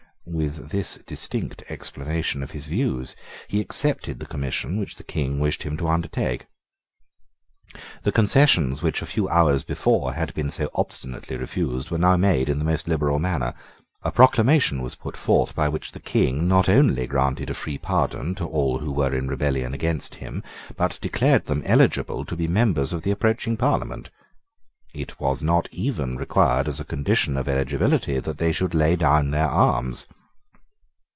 With 0.23 0.69
this 0.69 0.95
distinct 1.07 1.63
explanation 1.67 2.41
of 2.43 2.51
his 2.51 2.67
views, 2.67 3.15
he 3.49 3.59
accepted 3.59 4.19
the 4.19 4.25
Commission 4.27 4.79
which 4.79 4.95
the 4.95 5.03
King 5.03 5.39
wished 5.39 5.63
him 5.63 5.75
to 5.77 5.89
undertake. 5.89 6.45
The 8.03 8.11
concessions 8.13 8.81
which 8.81 9.01
a 9.01 9.05
few 9.07 9.27
hours 9.27 9.63
before 9.63 10.13
had 10.13 10.33
been 10.33 10.49
so 10.51 10.69
obstinately 10.75 11.35
refused 11.37 11.89
were 11.91 11.97
now 11.97 12.15
made 12.17 12.47
in 12.49 12.59
the 12.59 12.63
most 12.63 12.87
liberal 12.87 13.17
manner. 13.19 13.53
A 14.03 14.11
proclamation 14.11 14.81
was 14.83 14.95
put 14.95 15.17
forth 15.17 15.53
by 15.53 15.67
which 15.67 15.91
the 15.91 15.99
King 15.99 16.47
not 16.47 16.69
only 16.69 17.07
granted 17.07 17.49
a 17.49 17.53
free 17.55 17.79
pardon 17.79 18.33
to 18.35 18.45
all 18.47 18.77
who 18.77 18.91
were 18.91 19.13
in 19.13 19.27
rebellion 19.27 19.73
against 19.73 20.15
him, 20.15 20.43
but 20.77 20.99
declared 21.01 21.45
them 21.47 21.63
eligible 21.65 22.23
to 22.25 22.37
be 22.37 22.47
members 22.47 22.93
of 22.93 23.01
the 23.01 23.11
approaching 23.11 23.57
Parliament. 23.57 24.11
It 24.93 25.19
was 25.19 25.41
not 25.43 25.67
even 25.71 26.15
required 26.15 26.67
as 26.69 26.79
a 26.79 26.83
condition 26.85 27.37
of 27.37 27.49
eligibility 27.49 28.19
that 28.19 28.37
they 28.37 28.51
should 28.51 28.73
lay 28.73 28.95
down 28.95 29.31
their 29.31 29.47
arms. 29.47 30.05